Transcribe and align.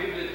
Bíblia 0.00 0.29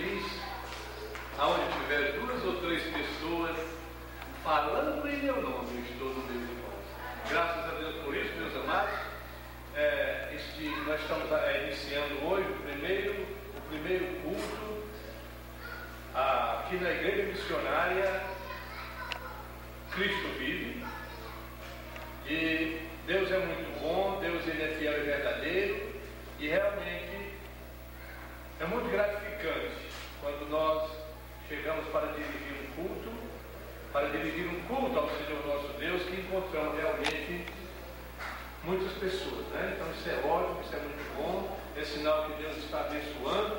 pessoas. 39.05 39.45
Né? 39.53 39.73
Então 39.75 39.87
isso 39.91 40.09
é 40.09 40.27
ótimo, 40.27 40.61
isso 40.61 40.75
é 40.75 40.79
muito 40.79 41.17
bom, 41.17 41.57
é 41.77 41.83
sinal 41.83 42.25
que 42.25 42.41
Deus 42.41 42.57
está 42.57 42.81
abençoando 42.81 43.57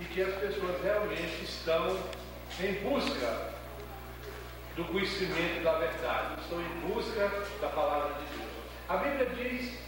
e 0.00 0.04
que 0.04 0.22
as 0.22 0.34
pessoas 0.34 0.82
realmente 0.82 1.44
estão 1.44 1.96
em 2.60 2.72
busca 2.82 3.52
do 4.76 4.84
conhecimento 4.84 5.62
da 5.62 5.78
verdade, 5.78 6.40
estão 6.40 6.60
em 6.60 6.88
busca 6.88 7.30
da 7.60 7.68
palavra 7.68 8.14
de 8.14 8.36
Deus. 8.36 8.48
A 8.88 8.96
Bíblia 8.96 9.26
diz, 9.30 9.78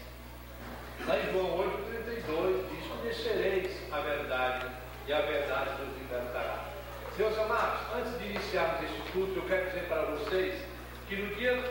lá 1.07 1.19
em 1.19 1.33
João 1.33 1.59
8,32, 1.59 2.69
diz: 2.71 2.87
Conhecereis 3.01 3.93
a 3.93 4.01
verdade, 4.01 4.67
e 5.07 5.13
a 5.13 5.21
verdade 5.23 5.71
nos 5.83 5.97
libertará. 5.97 6.71
Meus 7.17 7.39
amados, 7.39 7.81
antes 7.97 8.19
de 8.19 8.27
iniciarmos 8.27 8.85
este 8.85 9.13
culto, 9.13 9.33
eu 9.37 9.43
quero 9.43 9.67
dizer 9.67 9.85
para 9.89 10.03
vocês 10.03 10.63
que 11.09 11.17
no 11.17 11.35
dia 11.35 11.63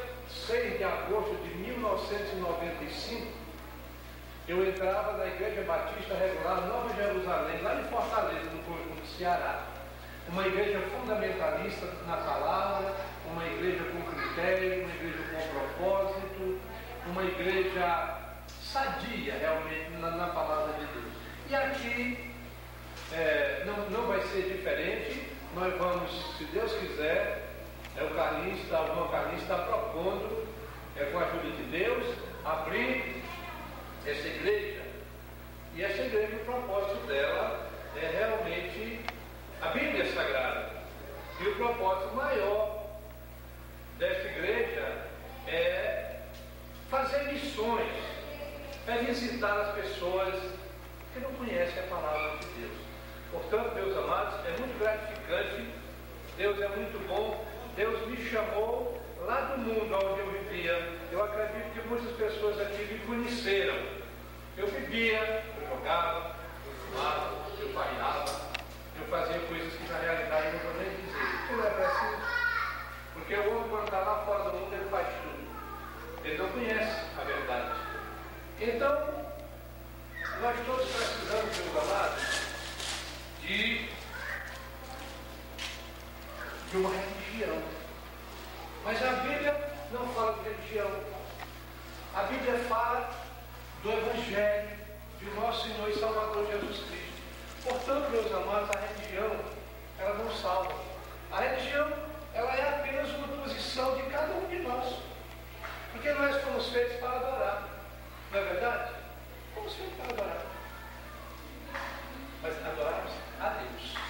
6 0.48 0.78
de 0.78 0.84
agosto 0.84 1.36
de 1.44 1.56
1995, 1.56 3.28
eu 4.48 4.68
entrava 4.68 5.18
na 5.18 5.28
Igreja 5.28 5.62
Batista 5.62 6.16
Regular 6.16 6.62
Nova 6.68 6.94
Jerusalém, 6.96 7.62
lá 7.62 7.76
em 7.76 7.84
Fortaleza, 7.84 8.50
no 8.50 8.64
conjunto 8.64 9.06
Ceará. 9.18 9.66
Uma 10.28 10.48
igreja 10.48 10.80
fundamentalista 10.82 11.86
na 12.08 12.18
palavra, 12.18 12.96
uma 13.32 13.46
igreja 13.46 13.84
com 13.84 14.02
critério, 14.12 14.86
uma 14.86 14.94
igreja 14.96 15.24
com 15.32 15.60
propósito, 15.60 16.60
uma 17.08 17.24
igreja 17.24 18.18
sadia 18.62 19.34
realmente 19.40 19.90
na, 20.00 20.12
na 20.12 20.28
palavra 20.28 20.74
de 20.74 20.86
Deus. 20.86 21.14
E 21.50 21.56
aqui 21.56 22.32
é, 23.12 23.64
não, 23.66 23.90
não 23.90 24.08
vai 24.08 24.22
ser 24.22 24.44
diferente, 24.44 25.30
nós 25.56 25.76
vamos, 25.78 26.12
se 26.38 26.44
Deus 26.46 26.72
quiser, 26.74 27.49
é, 27.98 28.04
o 28.04 28.10
Carlinhos 28.16 29.42
está 29.42 29.56
propondo, 29.56 30.48
é, 30.96 31.06
com 31.06 31.20
a 31.20 31.24
ajuda 31.24 31.50
de 31.52 31.64
Deus, 31.64 32.16
abrir 32.46 33.24
essa 34.06 34.28
igreja. 34.28 34.82
E 35.76 35.84
essa 35.84 36.02
igreja, 36.02 36.36
o 36.36 36.46
propósito 36.46 37.08
dela 37.08 37.70
é 37.96 38.08
realmente 38.18 39.06
a 39.62 39.68
Bíblia 39.70 40.06
Sagrada. 40.14 40.72
E 41.40 41.48
o 41.48 41.56
propósito 41.56 42.16
maior 42.16 42.86
dessa 43.98 44.28
igreja 44.28 45.06
é 45.48 46.20
fazer 46.90 47.32
missões, 47.32 47.92
é 48.88 48.98
visitar 49.04 49.62
as 49.62 49.76
pessoas 49.76 50.36
que 51.14 51.20
não 51.20 51.32
conhecem 51.34 51.84
a 51.84 51.88
palavra 51.88 52.38
de 52.40 52.48
Deus. 52.60 52.78
Portanto, 53.32 53.76
meus 53.76 53.98
amados, 53.98 54.46
é 54.46 54.58
muito 54.58 54.80
gratificante, 54.80 55.68
Deus 56.38 56.60
é 56.60 56.68
muito 56.70 57.08
bom, 57.08 57.46
Deus 57.80 58.06
me 58.08 58.18
chamou 58.30 59.02
lá 59.26 59.40
do 59.40 59.60
mundo 59.60 59.96
onde 59.96 60.20
eu 60.20 60.32
vivia. 60.32 61.00
Eu 61.14 61.24
acredito 61.24 61.72
que 61.74 61.88
muitas 61.88 62.12
pessoas 62.18 62.60
aqui 62.60 62.84
me 62.84 63.00
conheceram. 63.08 63.74
Eu 64.58 64.70
bebia, 64.70 65.46
eu 65.56 65.70
jogava, 65.70 66.36
eu 66.66 66.74
fumava, 66.74 67.38
eu 67.58 67.70
bailava, 67.70 68.50
eu 69.00 69.06
fazia 69.10 69.40
coisas 69.48 69.74
que 69.76 69.90
na 69.90 69.98
realidade 69.98 70.48
eu 70.48 70.54
não 70.56 70.60
vou 70.60 70.74
nem 70.74 70.90
dizer. 70.90 71.26
Porque 71.38 71.54
não 71.56 71.66
é 71.66 71.70
preciso. 71.70 72.22
Porque 73.14 73.34
o 73.36 73.50
homem, 73.50 73.70
quando 73.70 73.86
está 73.86 74.00
lá 74.00 74.26
fora 74.26 74.44
do 74.50 74.58
mundo, 74.58 74.74
ele 74.74 74.90
faz 74.90 75.08
tudo. 75.24 76.26
Ele 76.26 76.38
não 76.38 76.50
conhece 76.50 77.06
a 77.18 77.24
verdade. 77.24 77.80
Então, 78.60 79.08
nós 80.42 80.58
todos 80.66 80.86
precisamos, 80.86 81.58
meus 81.58 81.78
amados, 81.78 82.24
de, 83.40 83.90
de 86.72 86.78
uma 86.78 87.19
religião. 87.40 87.62
Mas 88.84 89.02
a 89.02 89.12
Bíblia 89.12 89.72
não 89.92 90.08
fala 90.14 90.34
de 90.34 90.50
religião. 90.50 90.92
A 92.14 92.24
Bíblia 92.24 92.58
fala 92.68 93.10
do 93.82 93.92
Evangelho, 93.92 94.70
de 95.20 95.26
nosso 95.32 95.68
Senhor 95.68 95.90
e 95.90 96.00
Salvador 96.00 96.46
Jesus 96.48 96.78
Cristo. 96.86 97.10
Portanto, 97.64 98.10
meus 98.10 98.32
amados, 98.32 98.70
a 98.76 98.80
religião, 98.80 99.36
ela 100.00 100.16
não 100.16 100.32
salva. 100.36 100.74
A 101.32 101.42
religião, 101.42 101.92
ela 102.34 102.56
é 102.56 102.80
apenas 102.80 103.10
uma 103.12 103.28
posição 103.42 103.96
de 103.96 104.04
cada 104.04 104.34
um 104.34 104.48
de 104.48 104.60
nós. 104.60 104.96
Porque 105.92 106.12
nós 106.14 106.42
fomos 106.44 106.70
feitos 106.70 106.98
para 106.98 107.10
adorar. 107.10 107.70
Não 108.32 108.40
é 108.40 108.44
verdade? 108.44 108.92
Fomos 109.56 109.74
feitos 109.74 109.94
para 109.96 110.14
adorar. 110.14 110.46
Mas 112.42 112.66
adorarmos 112.66 113.12
a 113.40 113.50
Deus. 113.50 114.10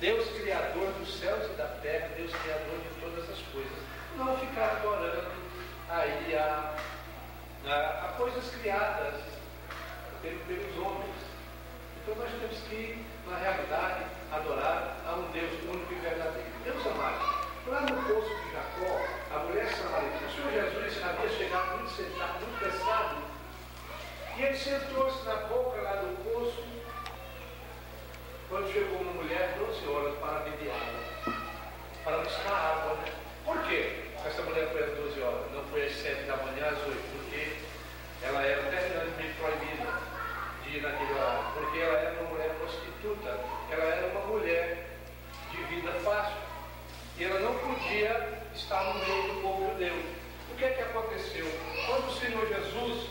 Deus 0.00 0.28
Criador 0.38 0.92
dos 0.98 1.18
céus 1.18 1.50
e 1.50 1.54
da 1.54 1.66
terra, 1.80 2.10
Deus 2.16 2.30
Criador 2.30 2.78
de 2.78 3.00
todas 3.00 3.30
as 3.30 3.38
coisas. 3.52 3.72
Não 4.16 4.36
ficar 4.36 4.72
adorando 4.72 5.30
aí 5.88 6.36
a, 6.36 6.74
a, 7.66 8.06
a 8.06 8.12
coisas 8.18 8.54
criadas 8.56 9.14
pelos 10.20 10.78
homens. 10.78 11.14
Então 12.02 12.16
nós 12.16 12.30
temos 12.38 12.58
que, 12.68 13.02
na 13.26 13.38
realidade, 13.38 14.04
adorar 14.30 14.96
a 15.06 15.14
um 15.14 15.30
Deus 15.30 15.52
único 15.62 15.92
e 15.92 15.96
verdadeiro. 15.96 16.50
Deus 16.64 16.86
amado. 16.86 17.44
Lá 17.66 17.80
no 17.80 18.02
poço 18.02 18.28
de 18.28 18.52
Jacó, 18.52 19.06
a 19.34 19.38
mulher 19.38 19.66
samaritana, 19.72 20.26
o 20.26 20.34
Senhor 20.34 20.52
Jesus 20.52 21.02
havia 21.02 21.30
chegado 21.30 21.78
muito 21.78 21.92
sentado, 21.92 22.40
muito 22.40 22.60
cansado, 22.60 23.16
e 24.36 24.42
ele 24.42 24.58
sentou-se 24.58 25.24
na 25.24 25.36
boca 25.46 25.80
lá 25.80 25.92
do 25.92 26.24
poço, 26.24 26.62
quando 28.54 28.72
chegou 28.72 29.00
uma 29.00 29.12
mulher, 29.14 29.56
12 29.58 29.88
horas, 29.88 30.14
para 30.18 30.38
beber 30.40 30.70
água, 30.70 31.34
para 32.04 32.18
buscar 32.18 32.52
água, 32.52 32.94
né? 32.96 33.12
Por 33.44 33.58
quê? 33.64 34.04
Essa 34.24 34.42
mulher 34.42 34.68
foi 34.70 34.84
às 34.84 34.94
12 34.96 35.20
horas, 35.22 35.52
não 35.52 35.64
foi 35.64 35.86
às 35.86 35.92
7 35.92 36.22
da 36.22 36.36
manhã, 36.36 36.68
às 36.68 36.86
8, 36.86 37.02
porque 37.12 37.56
ela 38.22 38.42
era 38.42 38.62
terminantemente 38.70 39.34
proibida 39.40 39.98
de 40.62 40.76
ir 40.76 40.82
naquele 40.82 41.12
horário, 41.14 41.52
porque 41.54 41.78
ela 41.78 41.98
era 41.98 42.20
uma 42.20 42.30
mulher 42.30 42.54
prostituta, 43.34 43.38
ela 43.70 43.84
era 43.84 44.06
uma 44.08 44.26
mulher 44.26 44.86
de 45.50 45.56
vida 45.64 45.92
fácil. 46.04 46.36
E 47.18 47.24
ela 47.24 47.40
não 47.40 47.58
podia 47.58 48.42
estar 48.54 48.82
no 48.84 48.94
meio 49.04 49.34
do 49.34 49.40
povo 49.40 49.70
judeu. 49.72 49.94
O 50.52 50.56
que 50.56 50.64
é 50.64 50.70
que 50.70 50.82
aconteceu? 50.82 51.46
Quando 51.86 52.08
o 52.08 52.18
Senhor 52.18 52.46
Jesus 52.46 53.08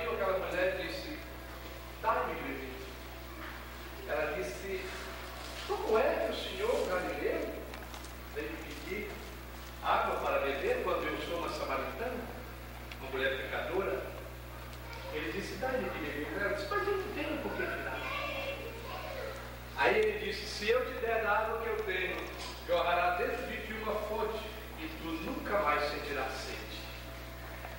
viu 0.00 0.12
aquela 0.12 0.38
mulher 0.38 0.80
e 0.80 0.86
disse, 0.86 1.18
dá-me 2.02 2.34
beber. 2.34 2.68
Ela 4.08 4.32
disse, 4.36 4.80
como 5.66 5.98
é 5.98 6.02
que 6.02 6.32
o 6.32 6.36
Senhor 6.36 6.88
Galileu 6.88 7.54
veio 8.34 8.50
pedir 8.66 9.10
água 9.82 10.16
para 10.16 10.40
beber 10.40 10.82
quando 10.82 11.06
eu 11.06 11.18
sou 11.28 11.38
uma 11.38 11.50
samaritana, 11.50 12.16
uma 13.00 13.10
mulher 13.10 13.36
pecadora? 13.36 14.02
Ele 15.12 15.32
disse, 15.32 15.54
dá-me 15.56 15.78
de 15.78 15.90
beber. 15.90 16.26
Ela 16.40 16.54
disse, 16.54 16.68
mas 16.70 16.88
eu 16.88 16.96
não 16.96 17.14
tenho 17.14 17.38
por 17.42 17.52
que 17.52 17.62
te 17.62 17.82
dar. 17.84 17.98
Aí 19.76 19.98
ele 19.98 20.26
disse, 20.26 20.46
se 20.46 20.68
eu 20.70 20.84
te 20.86 21.00
der 21.00 21.24
a 21.24 21.30
água 21.30 21.60
que 21.60 21.68
eu 21.68 21.76
tenho, 21.84 22.16
jorrará 22.66 23.16
dentro 23.16 23.46
de 23.46 23.56
ti 23.66 23.72
uma 23.74 23.94
fonte 23.94 24.44
e 24.80 24.88
tu 25.00 25.08
nunca 25.24 25.58
mais 25.60 25.82
sentirás 25.90 26.32
sede. 26.32 26.58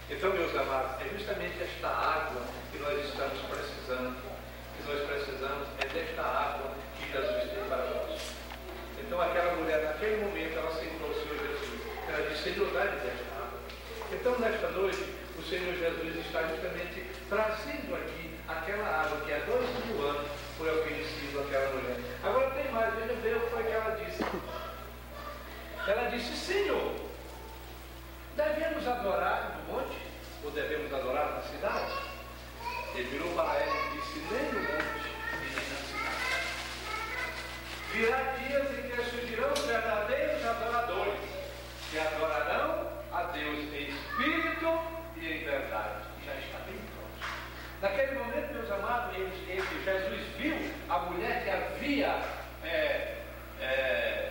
Então, 0.09 0.31
meus 0.33 0.55
amados, 0.55 1.05
é 1.05 1.09
justamente 1.17 1.61
esta 1.61 1.87
água 1.87 2.41
que 2.71 2.79
nós 2.79 3.05
estamos 3.05 3.39
precisando, 3.41 4.17
que 4.75 4.91
nós 4.91 5.07
precisamos, 5.07 5.67
é 5.79 5.87
desta 5.87 6.21
água 6.23 6.71
que 6.97 7.11
Jesus 7.11 7.51
tem 7.51 7.63
para 7.65 7.77
nós. 7.77 8.33
Então, 8.97 9.21
aquela 9.21 9.55
mulher, 9.55 9.83
naquele 9.83 10.25
momento, 10.25 10.57
ela 10.57 10.69
aceitou 10.69 11.09
o 11.09 11.13
Senhor 11.13 11.37
Jesus. 11.37 11.81
Desta 12.59 13.35
água. 13.35 13.59
Então, 14.11 14.37
nesta 14.37 14.67
noite, 14.71 15.01
o 15.37 15.41
Senhor 15.43 15.73
Jesus 15.75 16.25
está 16.25 16.43
justamente 16.43 17.05
trazendo 17.29 17.95
aqui 17.95 18.31
aquela 18.49 18.85
água 18.85 19.21
que 19.25 19.31
há 19.31 19.39
dois 19.45 19.69
mil 19.85 20.05
anos 20.09 20.27
foi 20.57 20.69
oferecido 20.77 21.39
àquela 21.39 21.73
mulher. 21.73 21.97
Agora 22.21 22.48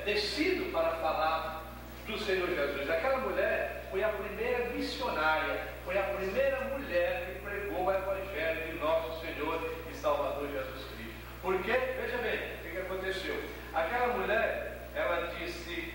descido 0.08 0.72
para 0.72 0.90
falar 0.93 1.62
do 2.06 2.19
Senhor 2.19 2.49
Jesus. 2.49 2.88
Aquela 2.88 3.19
mulher 3.19 3.84
foi 3.90 4.02
a 4.02 4.08
primeira 4.08 4.70
missionária, 4.70 5.69
foi 5.84 5.99
a 5.99 6.02
primeira 6.02 6.60
mulher 6.64 7.26
que 7.26 7.43
pregou 7.43 7.84
o 7.84 7.93
Evangelho 7.93 8.72
de 8.72 8.78
nosso 8.78 9.20
Senhor 9.20 9.70
e 9.90 9.94
Salvador 9.94 10.49
Jesus 10.49 10.87
Cristo. 10.94 11.14
Porque, 11.43 11.72
veja 11.72 12.16
bem, 12.19 12.37
o 12.37 12.62
que, 12.62 12.70
que 12.70 12.78
aconteceu? 12.78 13.43
Aquela 13.75 14.14
mulher, 14.14 14.88
ela 14.94 15.34
disse, 15.38 15.93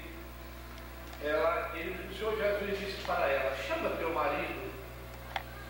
ela, 1.23 1.71
ele, 1.75 2.07
o 2.07 2.13
Senhor 2.13 2.37
Jesus 2.37 2.79
disse 2.79 3.01
para 3.01 3.27
ela, 3.27 3.55
chama 3.67 3.89
teu 3.97 4.13
marido. 4.13 4.71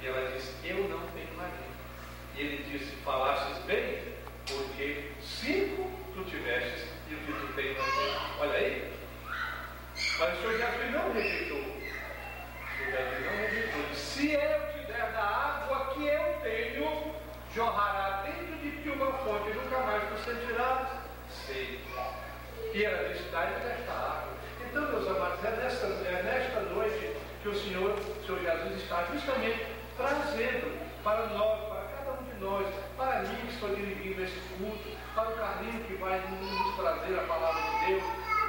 E 0.01 0.07
ela 0.07 0.31
disse, 0.31 0.53
eu 0.65 0.89
não 0.89 0.99
tenho 1.11 1.33
marido. 1.37 1.73
E 2.35 2.41
ele 2.41 2.63
disse, 2.69 2.91
falastes 3.05 3.63
bem, 3.63 4.03
porque 4.45 5.11
cinco 5.21 5.89
tu 6.13 6.25
tivestes 6.25 6.92
que 7.15 7.33
tu 7.33 7.53
tem. 7.53 7.75
Olha 8.39 8.53
aí. 8.53 8.93
Mas 10.19 10.33
o 10.33 10.41
Senhor 10.41 10.57
Jesus 10.57 10.91
não 10.91 11.13
rejeitou. 11.13 11.59
O 11.59 12.77
Senhor 12.77 12.91
Jesus 12.91 13.25
não 13.25 13.37
rejeitou. 13.37 13.95
Se 13.95 14.31
eu 14.31 14.71
te 14.73 14.87
der 14.87 15.11
da 15.11 15.23
água 15.23 15.93
que 15.93 16.07
eu 16.07 16.39
tenho, 16.43 17.15
jorrará 17.55 18.23
dentro 18.23 18.55
de 18.57 18.81
ti 18.81 18.89
uma 18.89 19.11
fonte, 19.13 19.49
e 19.49 19.53
nunca 19.53 19.79
mais 19.79 20.03
tu 20.09 20.17
sentirás 20.23 20.87
sede. 21.29 21.79
E 22.73 22.83
ela 22.83 23.09
disse, 23.09 23.23
desta 23.23 23.91
água. 23.91 24.33
Então, 24.61 24.87
meus 24.87 25.07
amados, 25.07 25.45
é 25.45 25.51
nesta, 25.51 25.85
é 25.85 26.23
nesta 26.23 26.61
noite 26.61 27.15
que 27.43 27.49
o 27.49 27.55
Senhor, 27.55 27.91
o 27.91 28.25
Senhor 28.25 28.39
Jesus 28.39 28.81
está 28.81 29.03
justamente 29.11 29.65
trazendo 29.95 30.81
para 31.03 31.27
nós, 31.27 31.59
para 31.67 31.83
cada 31.95 32.11
um 32.13 32.23
de 32.23 32.31
nós, 32.43 32.67
para 32.97 33.21
mim 33.21 33.35
que 33.37 33.53
estou 33.53 33.69
dirigindo 33.73 34.21
esse 34.21 34.39
culto, 34.57 34.97
para 35.15 35.29
o 35.29 35.35
Carlinho 35.37 35.83
que 35.85 35.93
vai 35.95 36.19
nos 36.19 36.75
trazer 36.75 37.17
a 37.17 37.23
palavra 37.23 37.61
de 37.61 37.85
Deus, 37.85 38.03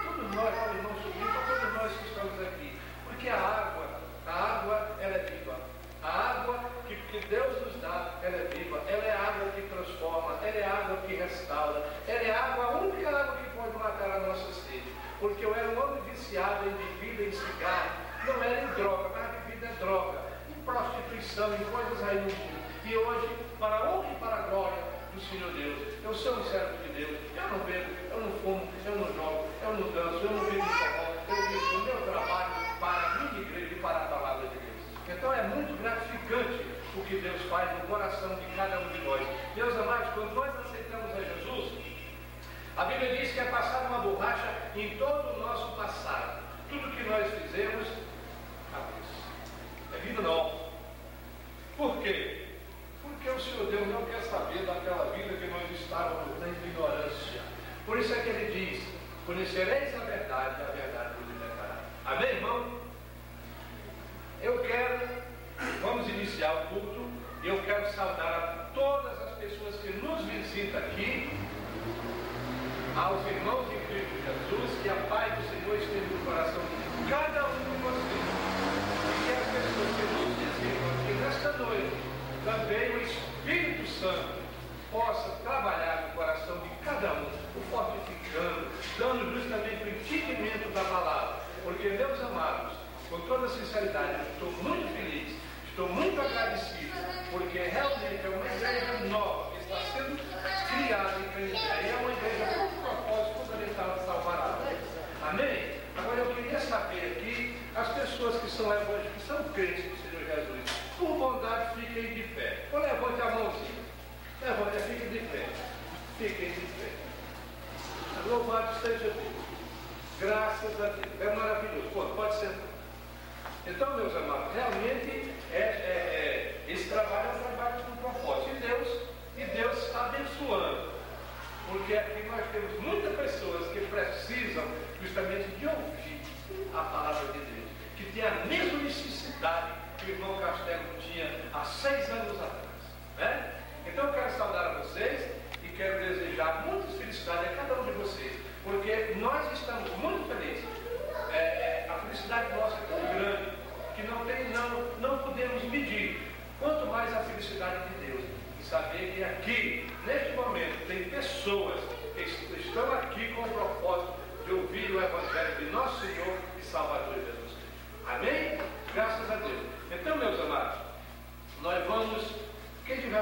todos 0.05 0.35
nós, 0.35 0.55
para 0.55 0.73
o 0.73 0.76
irmão 0.76 0.94
sobrinho, 0.96 1.32
para 1.32 1.55
todos 1.55 1.75
nós 1.75 1.93
que 1.93 2.08
estamos 2.08 2.41
aqui. 2.43 2.79
Porque 3.06 3.29
a 3.29 3.37
água, 3.37 3.87
a 4.26 4.32
água, 4.32 4.96
ela 5.00 5.14
é 5.14 5.19
viva. 5.19 5.56
A 6.02 6.08
água 6.08 6.58
que, 6.87 6.96
que 6.96 7.26
Deus 7.29 7.62
nos 7.62 7.81
dá, 7.81 8.19
ela 8.23 8.37
é 8.37 8.50
viva. 8.52 8.82
Ela 8.88 9.05
é 9.05 9.12
água 9.12 9.52
que 9.55 9.62
transforma, 9.62 10.38
ela 10.43 10.58
é 10.58 10.64
água 10.64 10.97
que 11.06 11.14
restaura, 11.14 11.88
ela 12.08 12.23
é 12.23 12.31
água, 12.31 12.64
a 12.64 12.70
única 12.79 13.08
água 13.08 13.37
que 13.37 13.56
pode 13.56 13.79
matar 13.79 14.11
a 14.11 14.19
nossa 14.26 14.52
sede. 14.52 14.93
Porque 15.20 15.44
eu 15.44 15.55
era 15.55 15.69
um 15.69 15.82
homem 15.82 16.02
viciado 16.11 16.69
em 16.69 16.73
bebida, 16.73 17.23
em 17.23 17.32
cigarro, 17.32 17.90
não 18.26 18.43
era 18.43 18.62
em 18.62 18.67
droga, 18.75 19.08
mas 19.14 19.25
a 19.25 19.29
bebida 19.29 19.67
é 19.67 19.73
droga, 19.79 20.19
em 20.50 20.62
prostituição, 20.62 21.55
em 21.55 21.64
coisas 21.64 22.08
aí 22.08 22.17
no 22.17 22.23
mundo. 22.25 22.64
E 22.85 22.97
hoje, 22.97 23.44
para 23.64 23.76
a 23.76 23.90
honra 23.90 24.12
e 24.12 24.14
para 24.16 24.37
a 24.37 24.43
glória 24.43 24.82
do 25.14 25.20
Senhor 25.22 25.50
Deus, 25.52 25.78
eu 26.05 26.14
sou 26.14 26.34
um 26.34 26.44
servo 26.44 26.76
de 26.82 26.88
Deus, 26.90 27.19
eu 27.34 27.49
não 27.50 27.64
bebo, 27.64 27.90
eu 28.11 28.20
não 28.20 28.31
fumo, 28.40 28.69
eu 28.84 28.96
não 28.96 29.06
jogo, 29.14 29.49
eu 29.62 29.72
não 29.72 29.90
danço, 29.90 30.26
eu 30.26 30.32
não 30.32 30.44
vivo 30.44 30.94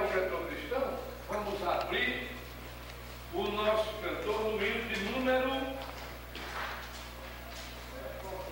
um 0.00 0.08
cantor 0.08 0.46
cristão, 0.48 0.98
vamos 1.28 1.62
abrir 1.66 2.30
o 3.34 3.42
nosso 3.42 3.90
cantor 4.02 4.40
no 4.44 4.56
livro 4.56 4.88
de 4.88 5.00
número. 5.10 5.50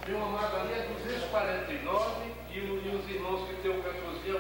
Meu 0.06 0.22
amado 0.22 0.56
ali 0.56 0.72
é 0.72 0.88
249 1.02 2.32
e, 2.52 2.60
os 2.60 3.10
irmãos 3.10 3.48
que 3.48 3.54
têm 3.62 3.70
o 3.70 3.82
cantorzinho 3.82 4.36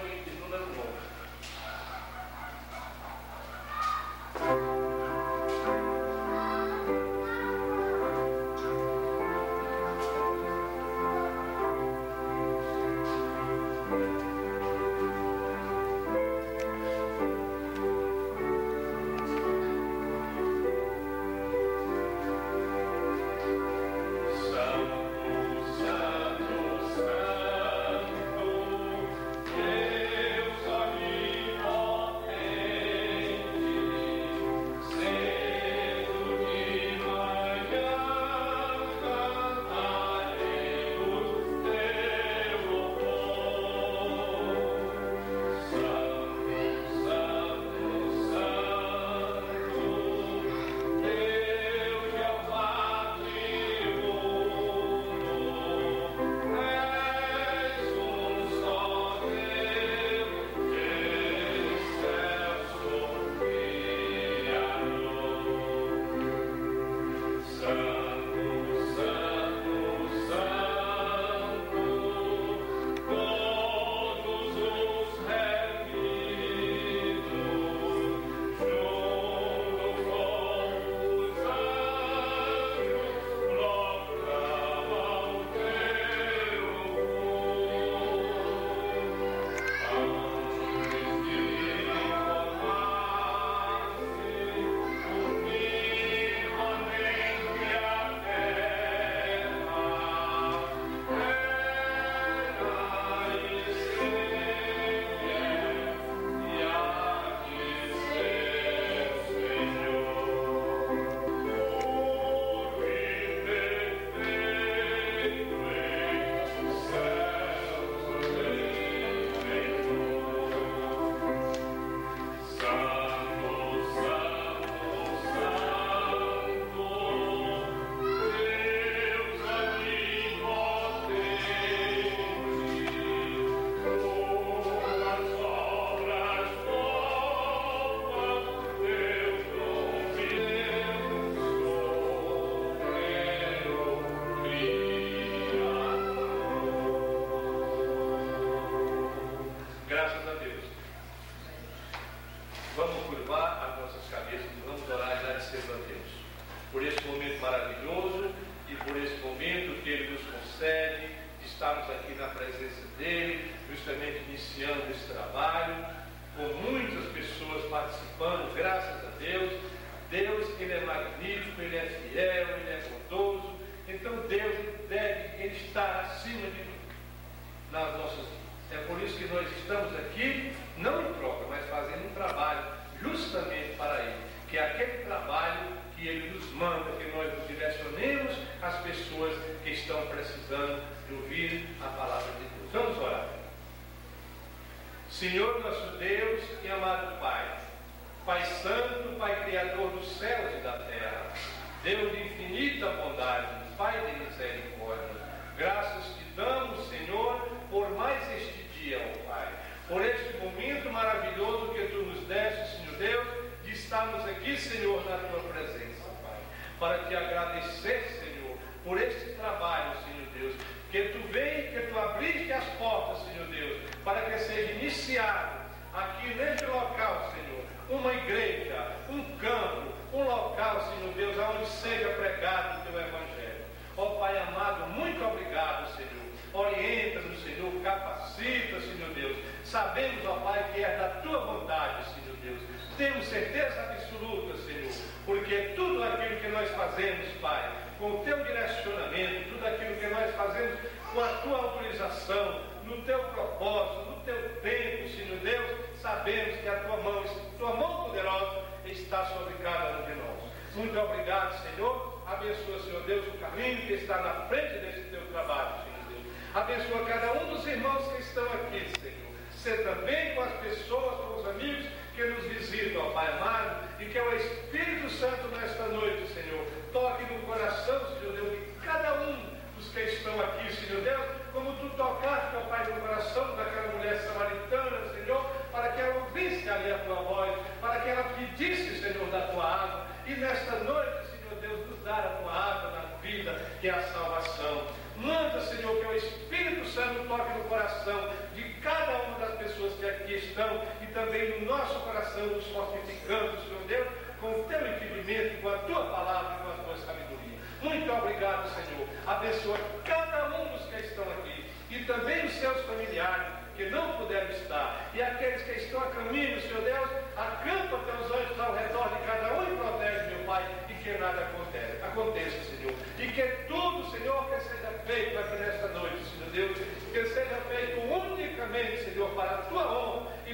este 219.10 219.30
trabalho, 219.32 219.92
Senhor 220.04 220.28
Deus, 220.38 220.54
que 220.90 221.02
tu 221.08 221.32
veio, 221.32 221.72
que 221.72 221.92
tu 221.92 221.98
abriste 221.98 222.52
as 222.52 222.64
portas, 222.78 223.24
Senhor 223.24 223.46
Deus, 223.48 223.82
para 224.04 224.22
que 224.22 224.38
seja 224.38 224.72
iniciado 224.72 225.60
aqui 225.92 226.34
neste 226.34 226.64
local, 226.66 227.32
Senhor, 227.34 227.64
uma 227.88 228.12
igreja, 228.12 228.96
um 229.08 229.22
campo, 229.38 229.92
um 230.12 230.22
local, 230.24 230.80
Senhor 230.82 231.12
Deus, 231.14 231.36
onde 231.38 231.66
seja 231.68 232.08
pregado 232.10 232.80
o 232.80 232.92
teu 232.92 233.00
evangelho. 233.00 233.64
Ó 233.96 234.06
Pai 234.18 234.38
amado, 234.38 234.88
muito 234.90 235.22
obrigado, 235.24 235.94
Senhor. 235.96 236.10
Orienta-nos, 236.52 237.42
Senhor, 237.42 237.72
capacita, 237.82 238.80
Senhor 238.80 239.10
Deus. 239.14 239.36
Sabemos, 239.64 240.24
ó 240.26 240.34
Pai, 240.36 240.70
que 240.72 240.82
é 240.82 240.96
da 240.96 241.20
tua 241.20 241.38
vontade, 241.40 242.04
Senhor 242.10 242.36
Deus. 242.42 242.60
Temos 242.96 243.26
certeza 243.26 243.80
absoluta, 243.82 244.56
Senhor, 244.58 244.92
porque 245.26 245.72
tudo 245.76 246.02
aquilo 246.02 246.40
que 246.40 246.48
nós 246.48 246.68
fazemos, 246.70 247.26
Pai, 247.40 247.89
com 248.00 248.12
o 248.12 248.24
teu 248.24 248.42
direcionamento, 248.42 249.50
tudo 249.50 249.66
aquilo 249.66 249.96
que 249.96 250.06
nós 250.06 250.34
fazemos 250.34 250.80
com 251.12 251.20
a 251.20 251.28
tua 251.42 251.56
autorização, 251.58 252.60
no 252.84 253.02
teu 253.02 253.18
propósito, 253.24 254.10
no 254.10 254.20
teu 254.24 254.60
tempo, 254.62 255.08
Senhor 255.10 255.38
Deus, 255.40 256.00
sabemos 256.00 256.56
que 256.60 256.68
a 256.68 256.80
tua 256.80 256.96
mão, 256.96 257.24
tua 257.58 257.74
mão 257.74 258.04
poderosa 258.04 258.64
está 258.86 259.26
sobre 259.26 259.54
cada 259.62 259.98
um 259.98 260.06
de 260.06 260.14
nós. 260.14 260.40
Muito 260.74 260.98
obrigado, 260.98 261.62
Senhor. 261.62 262.22
Abençoa, 262.26 262.80
Senhor 262.80 263.02
Deus, 263.02 263.26
o 263.26 263.38
caminho 263.38 263.86
que 263.86 263.92
está 263.92 264.22
na 264.22 264.46
frente 264.46 264.78
desse 264.78 265.10
teu 265.10 265.20
trabalho, 265.32 265.74
Senhor 265.84 266.08
Deus. 266.08 266.34
Abençoa 266.54 267.04
cada 267.04 267.32
um 267.34 267.54
dos 267.54 267.66
irmãos 267.66 268.12
que 268.12 268.22
estão 268.22 268.44
aqui, 268.46 268.86
Senhor. 268.98 269.30
Ser 269.52 269.84
também 269.84 270.34
com 270.34 270.40
as 270.40 270.52
pessoas, 270.54 271.16
com 271.16 271.40
os 271.40 271.48
amigos 271.48 271.86
que 272.14 272.24
nos 272.24 272.44
visitam, 272.44 273.08
ó 273.08 273.10
Pai 273.10 273.28
amado, 273.32 273.88
e 273.98 274.04
que 274.06 274.18
é 274.18 274.22
o 274.22 274.36
Espírito 274.36 275.10
Santo 275.10 275.48
nesta 275.48 275.84
noite, 275.84 276.32
Senhor, 276.32 276.66
toque 276.92 277.24
no 277.32 277.40
coração, 277.40 278.00
Senhor 278.18 278.32
Deus, 278.32 278.50
de 278.50 278.72
cada 278.84 279.14
um 279.22 279.50
dos 279.76 279.88
que 279.92 280.00
estão 280.00 280.40
aqui, 280.40 280.72
Senhor 280.72 281.02
Deus, 281.02 281.26
como 281.52 281.72
tu 281.76 281.90
tocaste, 281.96 282.56
ó 282.56 282.60
Pai, 282.68 282.86
no 282.86 283.00
coração 283.00 283.56
daquela 283.56 283.92
mulher 283.96 284.18
samaritana, 284.20 285.14
Senhor, 285.14 285.44
para 285.72 285.88
que 285.92 286.00
ela 286.00 286.14
ouvisse 286.24 286.68
ali 286.68 286.92
a 286.92 286.98
tua 286.98 287.16
voz, 287.16 287.58
para 287.80 288.00
que 288.00 288.08
ela 288.08 288.24
pedisse, 288.24 289.00
Senhor, 289.00 289.26
da 289.30 289.40
tua 289.48 289.64
água, 289.64 290.06
e 290.26 290.32
nesta 290.34 290.76
noite, 290.76 291.26
Senhor 291.30 291.60
Deus, 291.60 291.88
nos 291.88 292.02
dar 292.04 292.20
a 292.20 292.42
tua 292.42 292.52
água 292.52 292.90
na 292.90 293.16
vida, 293.22 293.60
que 293.80 293.88
é 293.88 293.92
a 293.92 294.02
salvação. 294.02 294.86
Manda, 295.16 295.60
Senhor, 295.60 296.00
que 296.00 296.06
o 296.06 296.16
Espírito 296.16 296.86
Santo 296.88 297.28
toque 297.28 297.58
no 297.58 297.64
coração 297.64 298.30
de 298.54 298.62
cada 298.80 299.18
uma 299.24 299.38
das 299.38 299.58
pessoas 299.58 299.92
que 299.94 300.06
aqui 300.08 300.34
estão 300.34 300.82
também 301.10 301.60
no 301.60 301.66
nosso 301.66 302.00
coração, 302.00 302.46
nos 302.46 302.66
fortificando, 302.68 303.60
Senhor 303.62 303.82
Deus, 303.86 304.08
com 304.40 304.50
o 304.50 304.64
teu 304.64 304.86
entendimento, 304.86 305.60
com 305.60 305.68
a 305.68 305.78
tua 305.78 306.04
palavra 306.04 306.56
e 306.56 306.64
com 306.64 306.70
a 306.70 306.84
tua 306.84 306.96
sabedoria. 307.06 307.58
Muito 307.82 308.12
obrigado, 308.12 308.68
Senhor. 308.74 309.08
Abençoa 309.26 309.78
cada 310.04 310.56
um 310.58 310.76
dos 310.76 310.86
que 310.86 311.00
estão 311.00 311.24
aqui 311.24 311.64
e 311.90 312.04
também 312.04 312.46
os 312.46 312.52
seus 312.52 312.80
familiares 312.86 313.60
que 313.76 313.88
não 313.88 314.12
puderam 314.18 314.50
estar 314.50 315.10
e 315.14 315.22
aqueles 315.22 315.62
que 315.62 315.72
estão 315.72 316.00
a 316.00 316.06
caminho, 316.06 316.60
Senhor 316.60 316.82
Deus, 316.82 317.08
acampa 317.36 317.98
teus 317.98 318.30
anjos 318.30 318.60
ao 318.60 318.74
redor 318.74 319.08
de 319.08 319.26
cada 319.26 319.54
um 319.54 319.62
e 319.62 319.76
protege, 319.76 320.34
meu 320.34 320.44
Pai, 320.44 320.68
e 320.90 320.94
que 320.94 321.10
nada 321.18 321.40
aconteça, 321.40 322.06
aconteça, 322.06 322.64
Senhor. 322.64 322.94
E 323.18 323.26
que 323.28 323.42
tudo, 323.68 324.10
Senhor, 324.10 324.50
que 324.50 324.60
seja 324.60 324.90
feito 325.06 325.38
aqui 325.38 325.56
nesta 325.56 325.88
noite, 325.88 326.16
Senhor 326.24 326.50
Deus, 326.50 326.78
que 327.12 327.24
seja 327.26 327.56
feito 327.70 328.00
unicamente, 328.00 329.04
Senhor, 329.04 329.30
para 329.30 329.50
a 329.50 329.62
tua 329.62 329.79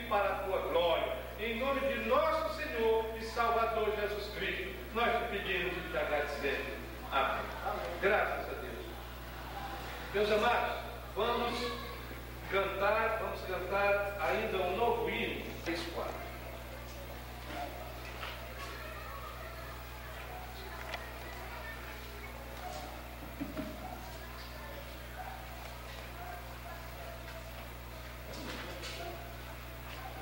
para 0.09 0.29
a 0.29 0.35
tua 0.45 0.59
glória. 0.69 1.17
Em 1.39 1.59
nome 1.59 1.81
de 1.81 2.09
nosso 2.09 2.57
Senhor 2.57 3.05
e 3.19 3.23
Salvador 3.23 3.93
Jesus 4.01 4.33
Cristo, 4.37 4.75
nós 4.95 5.11
te 5.11 5.29
pedimos 5.31 5.73
e 5.73 5.91
te 5.91 5.97
agradecemos. 5.97 6.67
Amém. 7.13 7.45
Graças 8.01 8.49
a 8.49 8.61
Deus. 8.61 8.87
Meus 10.15 10.33
amados, 10.33 10.77
vamos 11.15 11.73
cantar, 12.51 13.19
vamos 13.21 13.41
cantar 13.43 14.17
ainda 14.21 14.57
um 14.59 14.77
novo 14.77 15.11
hino, 15.11 15.45
3, 15.65 15.81
4. 15.95 16.16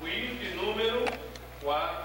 Hino 0.07 0.39
de 0.39 0.55
número 0.55 1.05
4, 1.63 2.04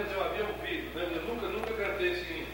eu 0.00 0.24
havia 0.24 0.46
ouvido, 0.46 0.98
né? 0.98 1.08
eu 1.14 1.22
nunca, 1.22 1.46
nunca 1.48 1.74
cantei 1.74 2.12
esse 2.12 2.32
hino. 2.32 2.46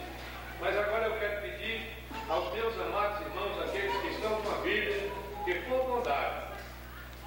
Mas 0.59 0.77
agora 0.77 1.05
eu 1.05 1.19
quero 1.19 1.41
pedir 1.41 1.93
aos 2.27 2.53
meus 2.53 2.77
amados 2.81 3.21
irmãos, 3.21 3.61
aqueles 3.63 3.95
que 4.01 4.07
estão 4.07 4.41
com 4.41 4.49
a 4.49 4.57
Bíblia, 4.61 5.09
que 5.45 5.53
por 5.69 5.85
bondade, 5.85 6.47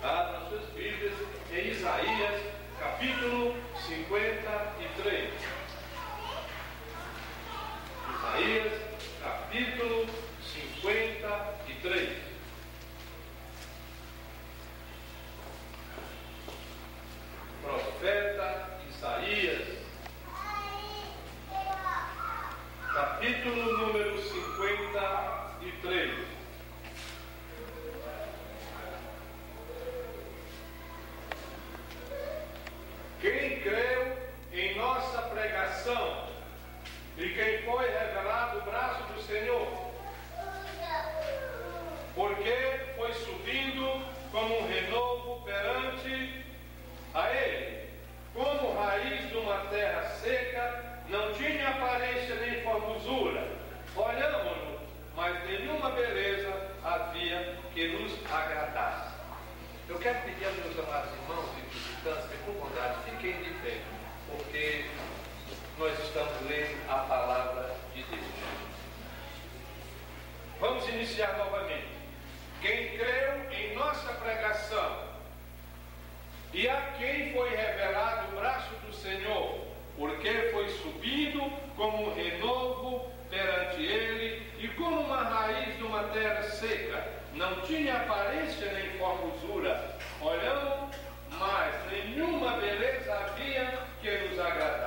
tá? 0.02 0.20
abram 0.20 0.48
suas 0.50 0.68
Bíblias 0.74 1.14
em 1.50 1.68
Isaías, 1.68 2.42
capítulo 2.78 3.56
53. 3.86 5.31
E 37.22 37.28
quem 37.34 37.58
foi 37.62 37.88
revelado 37.88 38.58
o 38.58 38.62
braço 38.62 39.04
do 39.12 39.22
Senhor, 39.22 39.92
porque 42.16 42.80
foi 42.96 43.12
subindo 43.14 44.04
como 44.32 44.58
um 44.58 44.66
renovo 44.66 45.44
perante 45.44 46.44
a 47.14 47.30
Ele, 47.30 47.90
como 48.34 48.74
raiz 48.74 49.28
de 49.28 49.36
uma 49.36 49.58
terra 49.66 50.02
seca, 50.20 51.02
não 51.08 51.32
tinha 51.34 51.68
aparência 51.68 52.34
nem 52.36 52.60
formosura. 52.62 53.46
Olhamos-no, 53.94 54.80
mas 55.14 55.44
nenhuma 55.44 55.90
beleza 55.90 56.72
havia 56.82 57.56
que 57.72 57.86
nos 57.88 58.12
agradasse. 58.32 59.12
Eu 59.88 59.98
quero 59.98 60.22
pedir 60.22 60.46
aos 60.46 60.56
meus 60.56 60.78
amados 60.88 61.12
irmãos 61.12 61.50
e 61.58 61.60
visitantes 61.72 62.30
que, 62.30 62.36
por 62.38 62.54
bondade, 62.54 62.96
fiquem 63.04 63.42
de 63.42 63.50
pé, 63.60 63.78
porque 64.28 64.86
nós 65.82 65.98
estamos 65.98 66.32
lendo 66.48 66.78
a 66.88 66.94
palavra 66.94 67.74
de 67.92 68.04
Deus. 68.04 68.22
Vamos 70.60 70.88
iniciar 70.88 71.36
novamente. 71.36 71.88
Quem 72.60 72.96
creu 72.96 73.50
em 73.50 73.74
nossa 73.74 74.12
pregação 74.12 74.98
e 76.52 76.68
a 76.68 76.80
quem 76.96 77.32
foi 77.32 77.50
revelado 77.56 78.28
o 78.28 78.38
braço 78.38 78.70
do 78.86 78.94
Senhor, 78.94 79.58
porque 79.96 80.50
foi 80.52 80.68
subido 80.68 81.40
como 81.74 82.10
um 82.10 82.14
renovo 82.14 83.10
perante 83.28 83.82
ele 83.82 84.52
e 84.60 84.68
como 84.68 85.00
uma 85.00 85.24
raiz 85.24 85.76
de 85.78 85.82
uma 85.82 86.04
terra 86.04 86.44
seca, 86.44 87.08
não 87.34 87.60
tinha 87.62 87.96
aparência 87.96 88.72
nem 88.72 88.88
formosura, 89.00 89.98
olhamos, 90.20 90.94
mas 91.28 91.74
nenhuma 91.90 92.52
beleza 92.58 93.12
havia 93.12 93.78
que 94.00 94.28
nos 94.28 94.38
agradasse. 94.38 94.81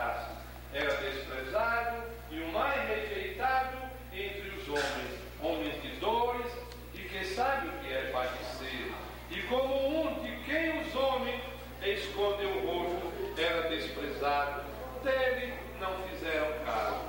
Era 0.76 0.94
desprezado 0.98 2.04
e 2.30 2.42
o 2.42 2.52
mais 2.52 2.86
rejeitado 2.90 3.78
entre 4.12 4.50
os 4.50 4.68
homens, 4.68 5.22
homens 5.42 5.82
de 5.82 5.88
dores 6.02 6.52
e 6.94 7.00
que 7.00 7.24
sabe 7.24 7.70
o 7.70 7.72
que 7.80 7.94
é 7.94 8.12
padecer. 8.12 8.92
E 9.32 9.42
como 9.44 10.02
um 10.02 10.22
de 10.22 10.36
quem 10.44 10.82
os 10.82 10.94
homens 10.94 11.42
escondem 11.82 12.48
o 12.48 12.68
rosto, 12.68 13.14
era 13.42 13.70
desprezado, 13.70 14.64
dele 15.02 15.54
não 15.80 15.96
fizeram 16.10 16.52
caso. 16.66 17.06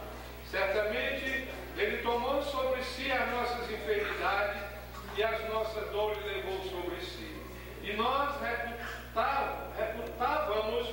Certamente 0.49 1.49
ele 1.77 1.97
tomou 2.05 2.41
sobre 2.45 2.85
si 2.85 3.11
as 3.11 3.29
nossas 3.33 3.69
enfermidades 3.69 4.63
e 5.17 5.25
as 5.25 5.49
nossas 5.49 5.91
dores 5.91 6.25
levou 6.25 6.63
sobre 6.71 7.01
si. 7.01 7.35
E 7.83 7.93
nós 7.95 8.33
reputávamos 9.77 10.89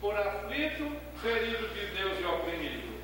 por 0.00 0.16
aflito, 0.16 1.05
ferido 1.22 1.68
de 1.68 1.86
Deus 1.86 2.18
e 2.20 2.24
oprimido. 2.24 2.96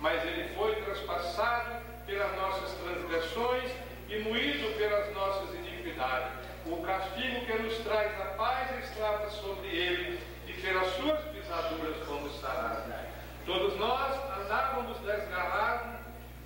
Mas 0.00 0.24
ele 0.24 0.54
foi 0.54 0.74
traspassado 0.82 1.76
pelas 2.06 2.36
nossas 2.36 2.72
transgressões 2.72 3.70
e 4.08 4.18
moído 4.20 4.76
pelas 4.78 5.12
nossas 5.14 5.54
iniquidades. 5.54 6.32
O 6.66 6.82
castigo 6.82 7.44
que 7.46 7.52
nos 7.54 7.76
traz 7.78 8.20
a 8.20 8.24
paz 8.36 8.84
estava 8.84 9.30
sobre 9.30 9.68
ele, 9.68 10.20
e 10.46 10.52
pelas 10.52 10.94
suas 10.94 11.20
pisaduras 11.32 11.96
fomos 12.06 12.40
sarados. 12.40 12.94
Todos 13.44 13.76
nós 13.78 14.12
andávamos 14.38 14.98
desgarrados 14.98 16.00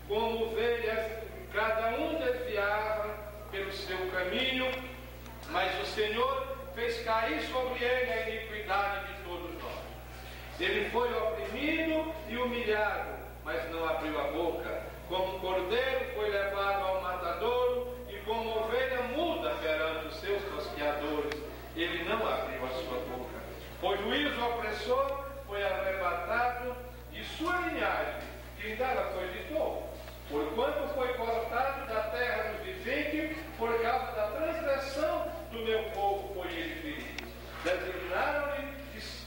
como 0.08 0.46
ovelhas, 0.46 1.24
cada 1.52 1.96
um 1.96 2.18
desviava 2.18 3.14
pelo 3.50 3.72
seu 3.72 3.98
caminho, 4.10 4.70
mas 5.50 5.80
o 5.82 5.86
Senhor 5.86 6.56
fez 6.74 7.02
cair 7.04 7.42
sobre 7.42 7.82
ele 7.82 8.12
a 8.12 8.28
iniquidade 8.28 9.06
de. 9.06 9.19
Ele 10.60 10.90
foi 10.90 11.10
oprimido 11.14 12.12
e 12.28 12.36
humilhado, 12.36 13.14
mas 13.42 13.70
não 13.70 13.88
abriu 13.88 14.20
a 14.20 14.24
boca. 14.24 14.82
Como 15.08 15.36
um 15.36 15.40
cordeiro 15.40 16.14
foi 16.14 16.28
levado 16.28 16.84
ao 16.84 17.00
matadouro 17.00 17.96
e 18.10 18.16
como 18.26 18.58
ovelha 18.58 19.02
muda 19.16 19.54
perante 19.62 20.08
os 20.08 20.16
seus 20.16 20.42
tosqueadores, 20.44 21.40
ele 21.74 22.04
não 22.04 22.16
abriu 22.28 22.62
a 22.66 22.68
sua 22.68 22.98
boca. 23.08 23.40
O 23.82 23.96
juízo 23.96 24.44
opressor 24.44 25.24
foi 25.46 25.64
arrebatado 25.64 26.76
e 27.10 27.24
sua 27.24 27.56
linhagem, 27.56 28.20
quem 28.60 28.76
dela 28.76 29.10
foi 29.14 29.28
de 29.28 29.44
todo. 29.54 29.88
Porquanto 30.28 30.94
foi 30.94 31.08
cortado 31.14 31.86
da 31.86 32.02
terra 32.02 32.52
do 32.52 32.64
vivente, 32.64 33.34
por 33.56 33.80
causa 33.80 34.12
da 34.12 34.26
transgressão 34.26 35.26
do 35.50 35.58
meu 35.64 35.82
povo 35.90 36.34
foi 36.34 36.52
ele 36.52 36.74
ferido. 36.82 37.30
Designaram-lhe 37.64 38.80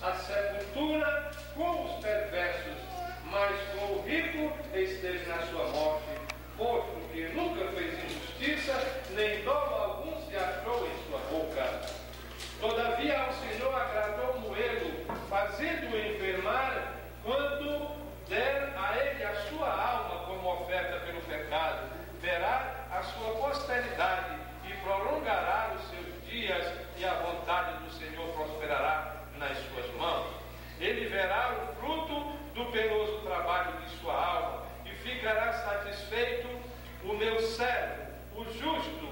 a 0.04 0.14
sepultura 0.16 1.32
com 1.56 1.86
os 1.86 2.04
perversos, 2.04 2.78
mas 3.26 3.56
com 3.72 3.86
o 3.86 4.04
rico 4.06 4.54
esteve 4.76 5.26
na 5.30 5.40
sua 5.48 5.66
morte, 5.68 6.10
posto 6.58 7.10
que 7.12 7.24
nunca 7.30 7.66
fez 7.72 7.94
injustiça, 8.04 8.74
nem 9.12 9.44
dolo 9.44 9.76
algum 9.76 10.30
se 10.30 10.36
achou 10.36 10.86
em 10.86 11.10
sua 11.10 11.20
boca. 11.32 11.82
Todavia 12.60 13.18
ao 13.18 13.34
Senhor 13.34 13.74
agradou 13.74 14.40
moê-lo, 14.42 15.06
fazendo-o 15.30 15.98
enfermar, 15.98 16.94
quando 17.24 17.96
der 18.28 18.74
a 18.76 18.98
ele 18.98 19.24
a 19.24 19.36
sua 19.48 19.70
alma 19.70 20.26
como 20.26 20.62
oferta 20.62 21.00
pelo 21.06 21.22
pecado, 21.22 21.90
verá 22.22 22.88
a 22.92 23.04
sua 23.04 23.36
posteridade 23.36 24.38
e 24.68 24.74
prolongará 24.84 25.72
os 25.76 25.90
seus 25.90 26.24
dias, 26.26 26.68
e 26.98 27.06
a 27.06 27.14
vontade 27.14 27.84
do 27.84 27.92
Senhor 27.92 28.28
prosperará 28.34 29.14
nas 29.38 29.58
suas 29.58 29.94
mãos. 29.96 30.28
Ele 30.80 31.08
verá 31.08 31.54
o 31.54 31.76
fruto 31.76 32.34
do 32.56 32.66
penoso 32.72 33.20
trabalho 33.20 33.74
de 33.82 33.90
sua 33.98 34.14
alma 34.14 34.64
e 34.86 34.90
ficará 34.90 35.54
satisfeito 35.54 36.48
o 37.04 37.14
meu 37.14 37.42
servo, 37.42 38.04
o 38.36 38.46
justo, 38.46 39.08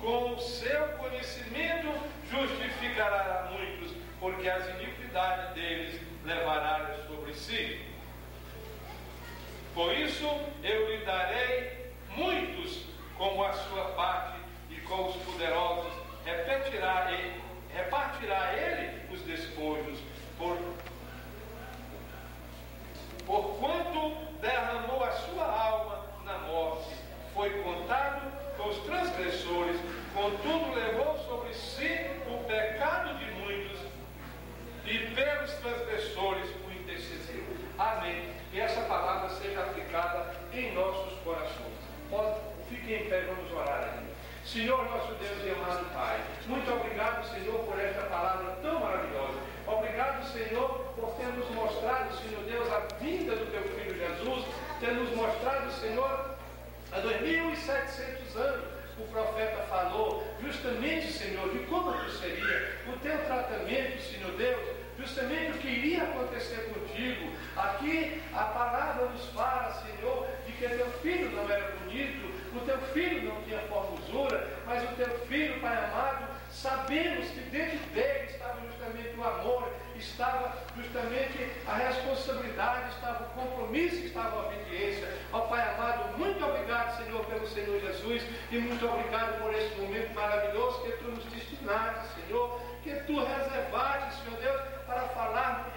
com 0.00 0.32
o 0.32 0.33
seu 0.44 0.88
conhecimento 0.98 1.88
justificará 2.30 3.48
a 3.48 3.52
muitos, 3.52 3.92
porque 4.20 4.48
as 4.48 4.68
iniquidades 4.68 5.54
deles 5.54 6.00
levará 6.24 6.96
sobre 7.06 7.34
si. 7.34 7.84
Por 9.74 9.92
isso 9.92 10.24
eu 10.62 10.88
lhe 10.88 11.04
darei 11.04 11.92
muitos 12.16 12.84
como 13.16 13.44
a 13.44 13.52
sua 13.52 13.84
parte, 13.92 14.38
e 14.70 14.76
com 14.82 15.08
os 15.08 15.16
poderosos 15.16 15.92
repetirá 16.24 17.12
ele, 17.12 17.42
repartirá 17.72 18.52
ele 18.54 19.14
os 19.14 19.20
despojos, 19.22 19.98
por, 20.38 20.56
por 23.26 23.56
quanto 23.58 24.14
derramou 24.40 25.04
a 25.04 25.12
sua 25.12 25.44
alma 25.44 26.04
na 26.24 26.38
morte, 26.38 26.94
foi 27.32 27.50
contado 27.62 28.32
com 28.56 28.68
os 28.68 28.78
transgressores, 28.78 29.76
contudo 30.14 30.72
levou 30.74 31.18
sobre 31.26 31.52
si 31.52 32.06
o 32.30 32.44
pecado 32.44 33.18
de 33.18 33.30
muitos, 33.32 33.80
e 34.86 34.98
pelos 35.14 35.52
transgressores 35.54 36.48
o 36.64 36.72
intercedeu. 36.72 37.44
Amém. 37.78 38.32
E 38.52 38.60
essa 38.60 38.80
palavra 38.82 39.28
seja 39.30 39.60
aplicada 39.60 40.32
em 40.52 40.72
nossos 40.72 41.18
corações. 41.24 41.74
Pode, 42.08 42.38
fique 42.68 42.94
em 42.94 43.08
pé, 43.08 43.22
vamos 43.22 43.50
orar 43.52 43.90
ainda. 43.92 44.14
Senhor, 44.46 44.84
nosso 44.84 45.14
Deus 45.14 45.38
e 45.44 45.50
amado 45.50 45.86
Pai, 45.92 46.20
muito 46.46 46.70
obrigado, 46.70 47.26
Senhor, 47.32 47.58
por 47.64 47.80
esta 47.80 48.02
palavra 48.02 48.56
tão 48.62 48.78
maravilhosa. 48.78 49.38
Obrigado, 49.66 50.22
Senhor, 50.32 50.68
por 50.94 51.14
ter 51.14 51.26
nos 51.28 51.48
mostrado, 51.50 52.14
Senhor 52.18 52.44
Deus, 52.44 52.70
a 52.70 52.80
vinda 53.02 53.34
do 53.34 53.50
Teu 53.50 53.62
Filho 53.62 53.98
Jesus, 53.98 54.44
ter 54.80 54.92
nos 54.92 55.10
mostrado, 55.16 55.72
Senhor, 55.72 56.36
há 56.92 57.00
2.700 57.00 58.36
anos, 58.36 58.64
o 58.98 59.02
profeta 59.08 59.62
falou 59.68 60.24
justamente, 60.42 61.12
Senhor, 61.12 61.50
de 61.50 61.60
como 61.66 61.92
tu 61.92 62.10
seria, 62.10 62.78
o 62.86 62.98
teu 62.98 63.18
tratamento, 63.24 64.00
Senhor 64.02 64.32
Deus, 64.36 64.76
justamente 64.98 65.52
o 65.52 65.58
que 65.58 65.68
iria 65.68 66.04
acontecer 66.04 66.72
contigo. 66.72 67.32
Aqui 67.56 68.22
a 68.32 68.44
palavra 68.44 69.06
nos 69.06 69.26
fala, 69.30 69.72
Senhor, 69.72 70.26
de 70.46 70.52
que 70.52 70.68
teu 70.68 70.90
filho 71.02 71.30
não 71.30 71.50
era 71.50 71.72
bonito, 71.76 72.32
o 72.54 72.60
teu 72.60 72.78
filho 72.92 73.22
não 73.22 73.42
tinha 73.42 73.58
formosura, 73.60 74.48
mas 74.66 74.82
o 74.84 74.94
teu 74.94 75.18
filho, 75.26 75.60
Pai 75.60 75.76
amado, 75.76 76.28
sabemos 76.50 77.28
que 77.28 77.40
dentro 77.50 77.78
dele 77.92 78.26
estava 78.30 78.60
justamente 78.60 79.18
o 79.18 79.24
amor, 79.24 79.72
estava 79.96 80.63
justamente 80.76 81.50
a 81.66 81.74
responsabilidade, 81.74 82.90
estava 82.90 83.24
o 83.24 83.28
compromisso, 83.40 83.96
estava 83.96 84.36
a 84.36 84.46
obediência. 84.46 85.08
Ó 85.32 85.40
Pai 85.42 85.62
amado, 85.74 86.18
muito 86.18 86.44
obrigado, 86.44 86.96
Senhor, 86.96 87.24
pelo 87.26 87.46
Senhor 87.48 87.80
Jesus, 87.80 88.22
e 88.50 88.58
muito 88.58 88.86
obrigado 88.86 89.40
por 89.40 89.54
esse 89.54 89.74
momento 89.80 90.14
maravilhoso 90.14 90.82
que 90.82 90.92
Tu 90.92 91.04
nos 91.10 91.24
destinaste, 91.24 92.20
Senhor, 92.20 92.60
que 92.82 92.94
Tu 92.94 93.24
reservaste, 93.24 94.22
Senhor 94.22 94.40
Deus, 94.40 94.60
para 94.86 95.02
falar 95.08 95.72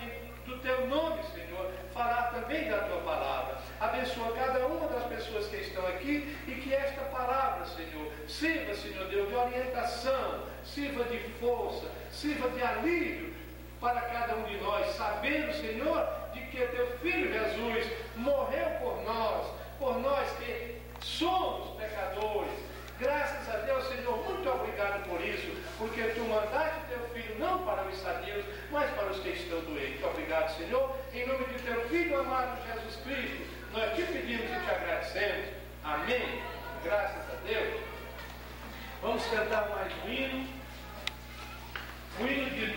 do 0.46 0.58
Teu 0.60 0.88
nome, 0.88 1.22
Senhor, 1.34 1.72
falar 1.94 2.32
também 2.32 2.70
da 2.70 2.80
Tua 2.80 3.02
palavra. 3.02 3.58
Abençoa 3.80 4.34
cada 4.34 4.66
uma 4.66 4.88
das 4.88 5.04
pessoas 5.06 5.48
que 5.48 5.58
estão 5.58 5.86
aqui 5.88 6.36
e 6.48 6.52
que 6.52 6.74
esta 6.74 7.02
palavra, 7.06 7.66
Senhor, 7.66 8.12
sirva, 8.28 8.74
Senhor 8.74 9.08
Deus, 9.08 9.30
de 9.30 9.36
orientação, 9.36 10.44
sirva 10.64 11.04
de 11.04 11.20
força, 11.40 11.88
sirva 12.12 12.50
de 12.50 12.64
alívio 12.64 13.37
para 13.80 14.02
cada 14.02 14.36
um 14.36 14.44
de 14.44 14.58
nós, 14.58 14.96
sabendo, 14.96 15.54
Senhor, 15.54 16.08
de 16.34 16.42
que 16.48 16.66
Teu 16.68 16.88
Filho 17.00 17.32
Jesus 17.32 17.92
morreu 18.16 18.70
por 18.82 19.04
nós, 19.04 19.48
por 19.78 20.00
nós 20.00 20.30
que 20.40 20.82
somos 21.02 21.80
pecadores. 21.80 22.68
Graças 23.00 23.48
a 23.54 23.58
Deus, 23.60 23.88
Senhor, 23.88 24.18
muito 24.26 24.50
obrigado 24.50 25.08
por 25.08 25.22
isso, 25.22 25.56
porque 25.78 26.02
Tu 26.02 26.22
mandaste 26.22 26.80
Teu 26.90 27.00
Filho 27.10 27.38
não 27.38 27.64
para 27.64 27.84
os 27.84 27.96
sadios, 27.98 28.44
mas 28.72 28.90
para 28.92 29.12
os 29.12 29.20
que 29.20 29.30
estão 29.30 29.60
doentes. 29.62 30.04
Obrigado, 30.04 30.58
Senhor, 30.58 30.96
em 31.14 31.28
nome 31.28 31.46
de 31.46 31.60
Teu 31.60 31.88
Filho 31.90 32.20
amado 32.20 32.58
Jesus 32.66 32.96
Cristo. 33.04 33.48
Nós 33.74 33.96
te 33.96 34.02
pedimos 34.02 34.46
e 34.46 34.66
te 34.66 34.72
agradecemos. 34.72 35.46
Amém. 35.84 36.42
Graças 36.84 37.22
a 37.32 37.36
Deus. 37.46 37.82
Vamos 39.02 39.24
cantar 39.28 39.70
mais 39.70 39.94
um 40.04 40.12
hino. 40.12 40.48
O 42.20 42.26
hino 42.26 42.50
de 42.50 42.74